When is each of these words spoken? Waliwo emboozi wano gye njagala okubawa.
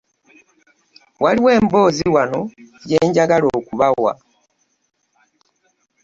Waliwo 1.23 1.49
emboozi 1.59 2.05
wano 2.15 2.39
gye 2.87 2.99
njagala 3.07 3.45
okubawa. 3.59 4.13